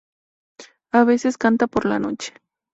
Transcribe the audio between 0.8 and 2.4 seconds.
A veces canta por la noche.